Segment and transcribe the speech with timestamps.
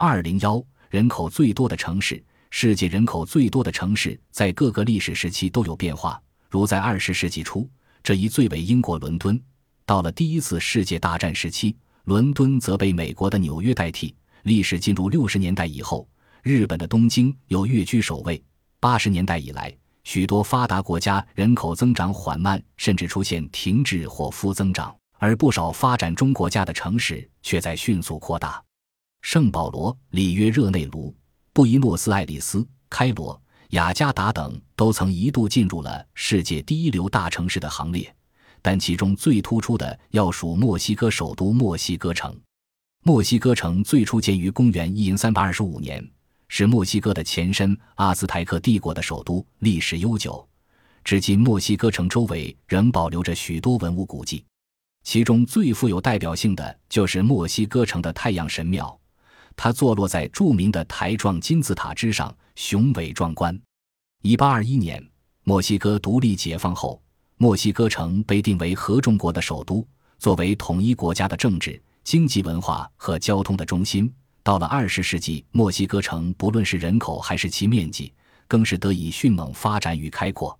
[0.00, 6.22] 二零幺人口最多的城市，世界人口最多的城市在各个历史时期都有变化。
[6.48, 7.68] 如在二十世纪初，
[8.00, 9.36] 这一最为英国伦敦；
[9.84, 14.14] 到了第一次世界大战时期，伦敦则被美国的纽约代替。
[14.44, 16.08] 历史进入六十年代以后，
[16.44, 18.40] 日本的东京又跃居首位。
[18.78, 28.62] 八十年代以来，许多发达国家人口增长缓慢，甚至出现停滞或负增长，而不少发展中国家的城市却在迅速扩大。
[29.20, 31.14] 圣保罗、里约热内卢、
[31.52, 38.14] 布宜诺斯艾利斯、开罗、雅加达等都曾一度进入了世界第一流大城市的行列，
[38.62, 42.34] 但其中最突出的要数墨西哥首都墨西哥城。
[43.04, 46.06] 墨西哥城最初建于公元一零三百二十五年，
[46.48, 50.46] 是墨西哥的前身阿兹台克帝国的首都，历史悠久。
[51.04, 54.44] 至今，墨西哥城周围仍保留着许多文物古迹，
[55.04, 58.97] 其中最富有代表性的就是墨西哥城的太阳神庙。
[59.58, 63.60] 它坐落在著名的台状金字塔之上，雄伟壮观。
[64.22, 65.04] 一八二一年，
[65.42, 67.02] 墨西哥独立解放后，
[67.38, 69.84] 墨西哥城被定为合众国的首都，
[70.20, 74.10] 作为统一国家的政治、经济、文化和交通的中心。
[74.44, 78.12] 到了二十世纪，墨西哥城不论是人口还是其面积，
[78.46, 80.56] 更是得以迅猛发展与开阔。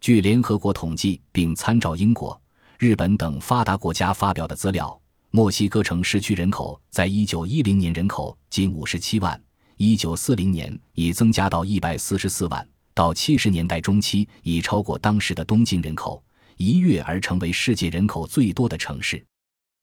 [0.00, 2.40] 据联合国统计，并参照英国、
[2.78, 4.99] 日本等发达国家发表的资料。
[5.32, 9.40] 墨西哥城市区人口在一九一零年人口仅五十七万，
[9.76, 16.20] 一九四零年已增加到一百四十四万，到七十年代中期已超过当时的东京人口，
[16.56, 19.24] 一跃而成为世界人口最多的城市。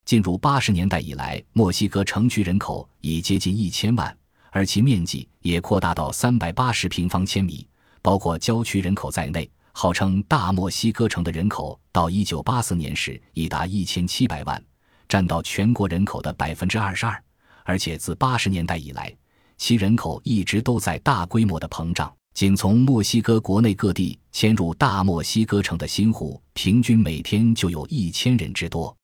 [0.03, 4.14] 进入八十年代以来，墨西哥城区人口已接近一千万，
[4.52, 7.66] 而其面积也扩大到三百八十平方千米，
[8.02, 14.62] 包括郊区人口在内，号称“大墨西哥城”的人口到一九八四年时已达一千七百万。
[15.08, 17.23] 占到全国人口的百分之二十二，
[17.63, 19.16] 而且自八十年代以来，
[19.58, 22.13] 其人口一直都在大规模的膨胀。
[22.33, 28.96] 仅从墨西哥国内各地迁入大墨西哥城的新户，平均每天就有一千人之多。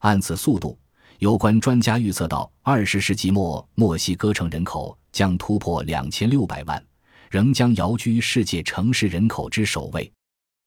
[0.00, 0.76] 按此速度，
[1.20, 6.84] 有关专家预测到二十世纪末，墨西哥城人口将突破两千六百万，
[7.30, 10.12] 仍将遥居世界城市人口之首位。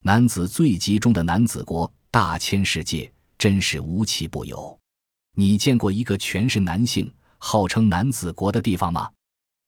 [0.04, 3.12] 男子最集中的男子国，大千世界。
[3.38, 4.78] 真是无奇不有。
[5.38, 9.10] 你见过一个全是男性、号称男子国的地方吗？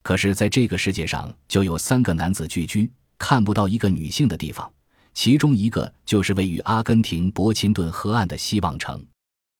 [0.01, 4.71] 可是，在这个世界上就有三个男子聚居，看不到一个女性的地方。
[5.13, 9.05] 其中一个就是位于阿根廷博琴顿河岸的希望城。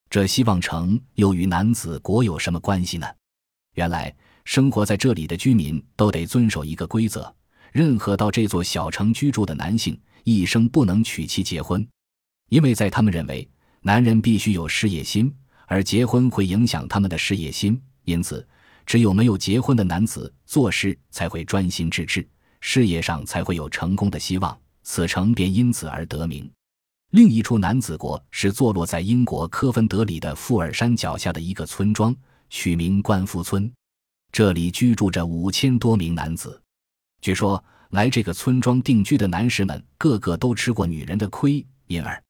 [0.10, 3.06] 这希望城又与男子国有什么关系呢？
[3.76, 4.16] 原来，
[4.46, 7.36] 生活在这里的居民都得遵守一个规则：
[7.74, 11.86] 任何到这座小城居住的男性，一生不能娶妻结婚，
[12.48, 13.46] 因为在他们认为。
[13.88, 15.34] 男人必须有事业心，
[15.66, 18.46] 而结婚会影响他们的事业心，因此，
[18.86, 22.28] 只有没有结婚的男子做事才会专心致志，
[22.60, 24.60] 事业上才会有成功的希望。
[24.84, 26.52] 此城便因此而得名。
[27.12, 32.14] 另一处男子国是坐落在英国科芬德里的富尔山脚下的一个村庄，
[32.50, 33.72] 取名官夫村，
[34.34, 36.62] 这里居住着五千多名男子。
[37.22, 42.22] 据说来这个村庄定居的男士们个个都吃过女人的亏，因而。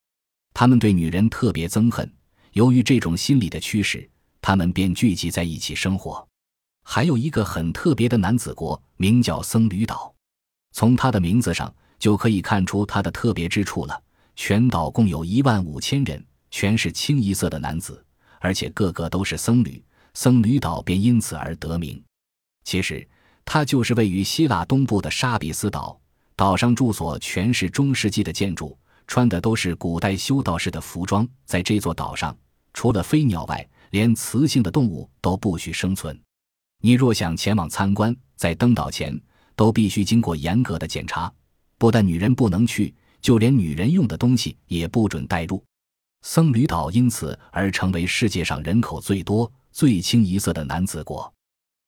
[0.59, 2.11] 他们对女人特别憎恨，
[2.53, 4.09] 由于这种心理的驱使，
[4.41, 6.27] 他们便聚集在一起生活。
[6.83, 10.11] 还有一个很特别的男子国，名叫僧侣岛，
[10.71, 14.01] 从它的名字上就可以看出它的特别之处了。
[14.35, 18.03] 全岛共有一万五千人，全是清一色的男子，
[18.39, 19.79] 而且个个都是僧侣，
[20.15, 22.03] 僧侣岛便因此而得名。
[22.63, 23.07] 其实，
[23.45, 26.01] 它就是位于希腊东部的沙比斯岛，
[26.35, 28.75] 岛上住所全是中世纪的建筑。
[29.07, 32.37] 穿的都是古代修道士的服装，在这座岛上，
[32.73, 36.19] 除了飞鸟外，连雌性的动物都不许生存。
[36.81, 39.19] 你若想前往参观，在登岛前
[39.55, 41.33] 都必须经过严格的检查，
[41.77, 45.63] 不但女人不能去，就连女人用的东西也不准带入。
[46.23, 51.33] 僧侣岛因此而成为世界上人口最多、最清一色的男子国。